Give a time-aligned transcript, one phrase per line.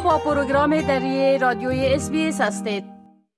[0.00, 2.84] با پروگرام دری رادیوی SBS هستید.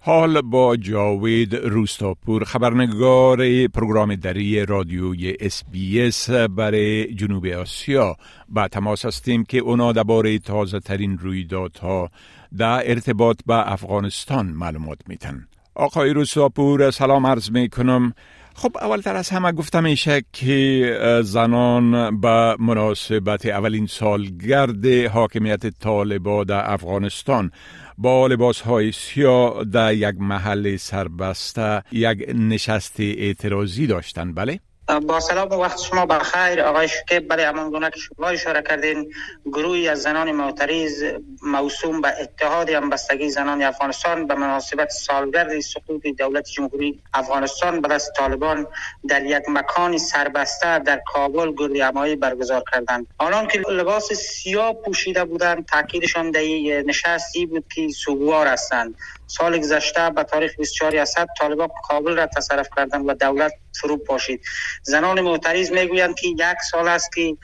[0.00, 8.16] حال با جاوید روستاپور خبرنگار پروگرام دری رادیوی SBS برای جنوب آسیا.
[8.48, 12.10] با تماس هستیم که اونا درباره تازه ترین رویدادها
[12.58, 18.12] در ارتباط به افغانستان معلومات میتن آقای روستاپور سلام عرض می‌کنم.
[18.58, 26.72] خب اولتر از همه گفته میشه که زنان به مناسبت اولین سالگرد حاکمیت طالبا در
[26.72, 27.50] افغانستان
[27.98, 35.48] با لباس های سیاه در یک محل سربسته یک نشست اعتراضی داشتن بله؟ با سلام
[35.48, 36.62] و وقت شما بخیر.
[36.62, 39.12] آقای شکیب برای امان گونه که شما اشاره کردین
[39.44, 41.04] گروهی از زنان معترض
[41.42, 48.12] موسوم به اتحاد همبستگی زنان افغانستان به مناسبت سالگرد سقوط دولت جمهوری افغانستان به دست
[48.12, 48.66] طالبان
[49.08, 53.06] در یک مکان سربسته در کابل گردی برگزار کردند.
[53.18, 56.40] آنان که لباس سیاه پوشیده بودند تاکیدشان در
[56.86, 58.94] نشستی بود که سوگوار هستند.
[59.26, 64.40] سال گذشته به تاریخ 24 اسد طالبان کابل را تصرف کردند و دولت فرو پاشید.
[64.82, 67.36] زنان معترض می‌گویند که یک سال است که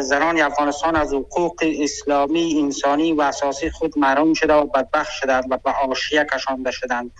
[0.00, 5.58] زنان افغانستان از حقوق اسلامی انسانی و اساسی خود محروم شده و بدبخت شدند و
[5.58, 7.10] به آشیه کشانده شدند.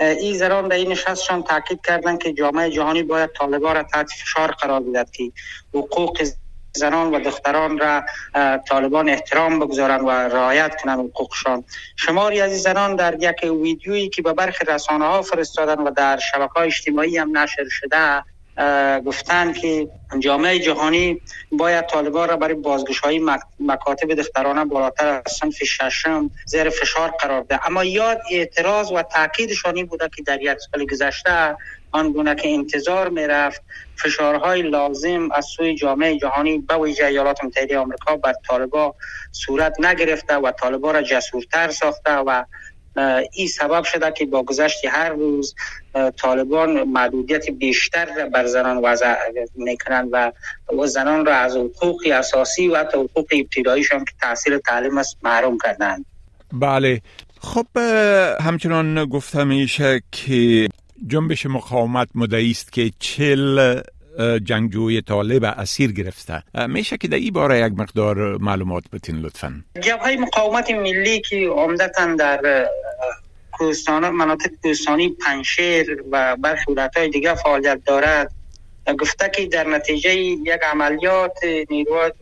[0.00, 4.50] این زنان در این نشستشان تاکید کردند که جامعه جهانی باید طالبان را تحت فشار
[4.50, 5.32] قرار بدهد که
[5.74, 6.22] حقوق
[6.76, 8.02] زنان و دختران را
[8.68, 11.64] طالبان احترام بگذارند و رعایت کنند حقوقشان.
[11.96, 16.52] شماری از زنان در یک ویدیویی که به برخی رسانه ها فرستادن و در شبکه
[16.56, 18.24] های اجتماعی هم نشر شده
[19.06, 19.88] گفتند که
[20.20, 21.20] جامعه جهانی
[21.52, 23.20] باید طالبان را برای بازگش های
[23.60, 29.84] مکاتب دخترانه بالاتر از صنف ششم زیر فشار قرار ده اما یاد اعتراض و تاکیدشانی
[29.84, 31.56] بوده که در یک سال گذشته
[31.92, 33.62] آنگونه که انتظار می رفت
[33.96, 38.94] فشارهای لازم از سوی جامعه جهانی به ویژه ایالات متحده آمریکا بر طالبا
[39.32, 42.44] صورت نگرفته و طالبا را جسورتر ساخته و
[43.32, 45.54] این سبب شده که با گذشت هر روز
[46.16, 49.14] طالبان محدودیت بیشتر بر زنان وضع
[49.54, 50.32] می‌کنند و
[50.86, 56.04] زنان را از حقوق اساسی و حتی حقوق ابتداییشان که تحصیل تعلیم است محروم کردند.
[56.52, 57.00] بله.
[57.40, 57.66] خب
[58.40, 60.68] همچنان گفته میشه که
[61.06, 63.80] جنبش مقاومت مدعی است که چل
[64.44, 66.42] جنگجوی طالب اسیر گرفته.
[66.68, 69.64] میشه که در این باره یک مقدار معلومات بتین لطفا.
[69.80, 72.68] جبهه مقاومت ملی که عمدتا در
[73.52, 78.32] کوهستان مناطق کوهستانی پنشیر و برخی ولایت‌های دیگه فعالیت دارد.
[79.00, 81.38] گفته که در نتیجه یک عملیات
[81.70, 82.12] نیروهای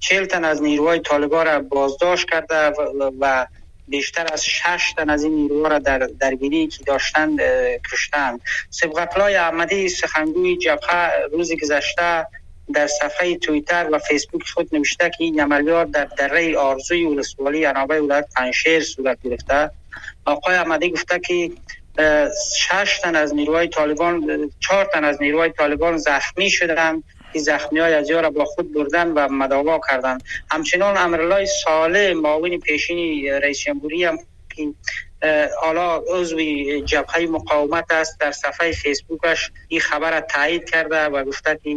[0.00, 2.72] چهل تن از نیروهای طالبان را بازداشت کرده
[3.20, 3.46] و
[3.92, 7.40] بیشتر از شش تن از این نیروها را در درگیری که داشتند
[7.92, 8.40] کشتند.
[8.70, 12.26] سبقتلای احمدی سخنگوی جبهه روز گذشته
[12.74, 18.00] در صفحه تویتر و فیسبوک خود نوشته که این عملیات در دره آرزوی ولسوالی انابه
[18.00, 19.70] ولایت پنشیر صورت گرفته.
[20.24, 21.50] آقای احمدی گفته که
[22.58, 27.04] شش تن از نیروهای طالبان چهار تن از نیروهای طالبان زخمی شدند.
[27.32, 30.18] این زخمی های از را با خود بردن و مداوا کردن.
[30.50, 34.18] همچنان امرالله ساله معاون پیشین رئیس جمهوری هم
[35.60, 41.60] حالا عضوی جبهه مقاومت است در صفحه فیسبوکش این خبر را تایید کرده و گفته
[41.64, 41.76] که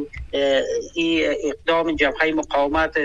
[0.96, 2.98] این اقدام جبهه مقاومت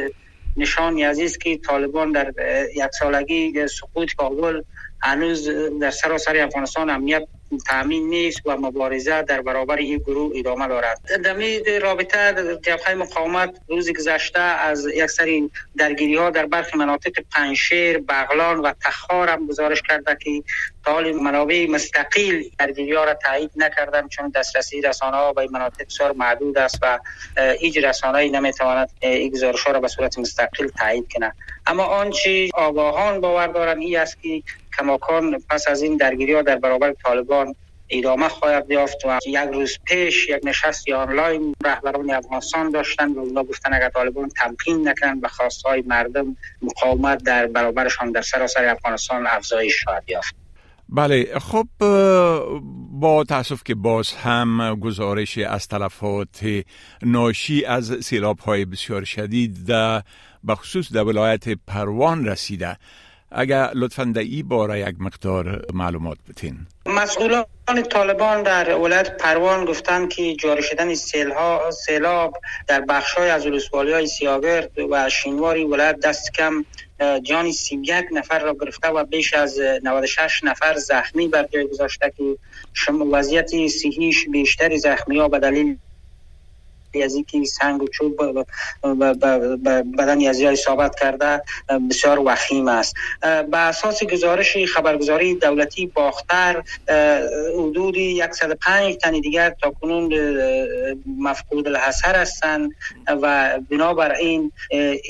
[0.56, 2.33] نشان است که طالبان در
[2.77, 4.62] یک سالگی سقوط کابل
[5.03, 5.49] هنوز
[5.81, 7.22] در سراسر افغانستان امنیت
[7.59, 11.00] تامین نیست و مبارزه در برابر این گروه ادامه دارد.
[11.25, 17.99] در رابطه جبهه مقاومت روز گذشته از یک سری درگیری ها در برخی مناطق پنشیر
[17.99, 20.43] بغلان و تخار هم گزارش کرده که
[20.87, 26.12] حال منابع مستقیل درگیری ها را تایید نکردن چون دسترسی رسانه ها به مناطق بسیار
[26.12, 26.99] محدود است و
[27.60, 31.34] هیچ رسانه نمی‌تواند این گزارش ها را به صورت مستقل تایید کنه
[31.66, 34.43] اما آنچه آگاهان باور دارند این است که
[34.80, 37.54] کماکان پس از این درگیری ها در برابر طالبان
[37.91, 43.44] ادامه خواهد یافت و یک روز پیش یک نشست آنلاین رهبران افغانستان داشتن و اونا
[43.44, 49.84] گفتن اگر طالبان تمکین نکنند به خواستهای مردم مقاومت در برابرشان در سراسر افغانستان افزایش
[49.84, 50.34] خواهد یافت.
[50.88, 51.66] بله خب
[52.91, 56.44] با تاسف که باز هم گزارش از تلفات
[57.03, 60.03] ناشی از سیلاب های بسیار شدید در
[60.48, 62.76] بخصوص در ولایت پروان رسیده.
[63.32, 67.44] اگر لطفا در این باره یک مقدار معلومات بتین مسئولان
[67.91, 70.94] طالبان در ولایت پروان گفتند که جاری شدن
[71.71, 72.36] سیلاب
[72.66, 76.65] در بخش های از ولسوالی های سیاگرد و شینواری ولایت دست کم
[77.22, 82.12] جان سی یک نفر را گرفته و بیش از 96 نفر زخمی بر جای گذاشته
[82.16, 82.36] که
[83.12, 85.76] وضعیت صحیش بیشتر زخمی ها به دلیل
[86.92, 88.47] اینکه سنگ و چوب
[89.98, 91.42] بدن یزی های ثابت کرده
[91.91, 92.95] بسیار وخیم است.
[93.21, 96.63] به اساس گزارش خبرگزاری دولتی باختر
[97.59, 97.97] حدود
[98.33, 100.13] 105 تن دیگر تا کنون
[101.19, 102.71] مفقود الحسر هستند
[103.22, 104.53] و بنابر این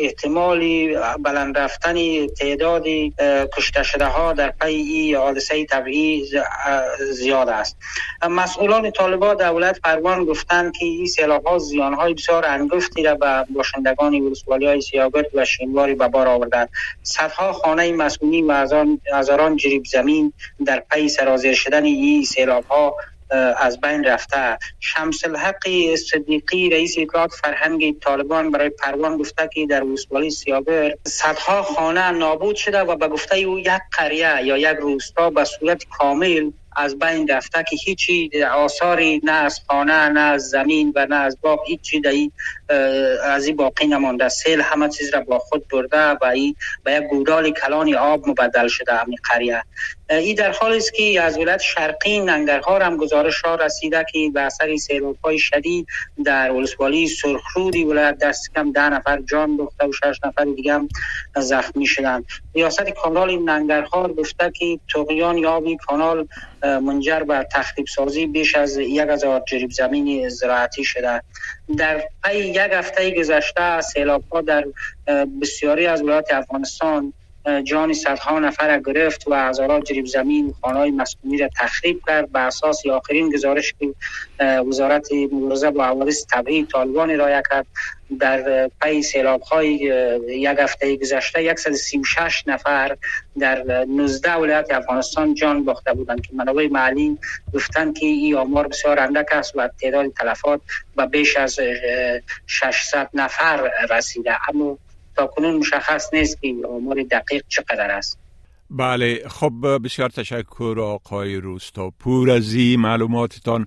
[0.00, 2.84] احتمالی بلند رفتن تعداد
[3.56, 6.24] کشته شده ها در پی این حادثه طبیعی
[7.12, 7.76] زیاد است.
[8.30, 13.46] مسئولان طالبان دولت پروان گفتند که این سیلاب ها زیان های بسیار انگفتی را به
[13.54, 16.68] باشندگان ولسوالی های سیاگرد و شینواری به بار آورده
[17.02, 18.66] صدها خانه مسئولین و
[19.12, 20.32] هزاران جریب زمین
[20.66, 22.96] در پی سرازیر شدن این سیلاب ها
[23.58, 24.58] از بین رفته.
[24.80, 31.62] شمس الحق صدیقی رئیس اطلاعات فرهنگ طالبان برای پروان گفته که در ولسوالی سیابر صدها
[31.62, 36.50] خانه نابود شده و به گفته او یک قریه یا یک روستا به صورت کامل
[36.76, 41.38] از بین رفته که هیچی آثاری نه از خانه نه از زمین و نه از
[41.40, 42.32] باغ هیچی دهی
[43.24, 44.28] از این باقی نمانده.
[44.28, 48.68] سیل همه چیز را با خود برده و ای به یک گودال کلان آب مبدل
[48.68, 49.62] شده همین قریه.
[50.10, 54.40] این در حالی است که از ولایت شرقی ننگرهار هم گزارش ها رسیده که به
[54.40, 55.86] اثر سیلاب های شدید
[56.24, 60.88] در ولسوالی سرخرودی ولایت دست کم ده نفر جان بخته و شش نفر دیگه هم
[61.36, 62.24] زخمی شدند.
[62.54, 66.26] ریاست کانال ننگرهار گفته که تقیان یابی کانال
[66.62, 71.22] منجر به تخریب سازی بیش از یک هزار جریب زمین زراعتی شده.
[71.78, 74.64] در پی یک هفته گذشته سیلاب ها در
[75.42, 77.12] بسیاری از ولایات افغانستان
[77.64, 82.32] جان صدها نفر گرفت و هزاران جریب زمین خانه مسکونی را تخریب کرد.
[82.32, 83.94] به اساس آخرین گزارش که
[84.68, 87.66] وزارت مبارزه با حوادث طبیعی طالبان ارائه کرد
[88.18, 89.68] در پی سیلاب های
[90.28, 92.96] یک هفته گذشته 136 نفر
[93.38, 97.18] در 19 ولایت افغانستان جان باخته بودند که منابع محلی
[97.54, 100.60] گفتند که این آمار بسیار اندک است و تعداد تلفات
[100.96, 101.58] به بیش از
[102.46, 104.36] 600 نفر رسیده.
[104.48, 104.78] اما
[105.20, 108.18] تا کنون مشخص نیست که آمار دقیق چقدر است.
[108.70, 111.90] بله خب بسیار تشکر آقای روستا.
[111.98, 113.66] پور از این معلوماتتان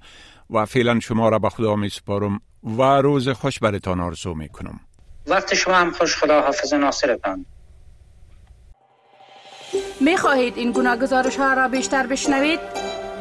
[0.49, 4.79] و فعلا شما را به خدا می سپارم و روز خوش برتان آرزو می کنم
[5.27, 7.45] وقت شما هم خوش خدا حافظ ناصرتان.
[10.01, 12.59] می خواهید این گونه گزارش ها را بیشتر بشنوید؟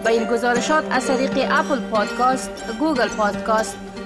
[0.04, 2.50] با این گزارشات از طریق Apple Podcasts،
[2.80, 3.76] Google Podcasts،